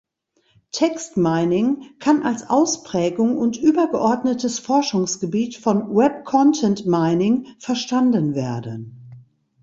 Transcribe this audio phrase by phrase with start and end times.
[0.71, 8.97] Text Mining kann als Ausprägung und übergeordnetes Forschungsgebiet von Web-Content-Mining verstanden werden.